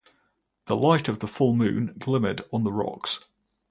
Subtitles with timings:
[0.65, 3.29] The light of the full moon glimmered on the rocks.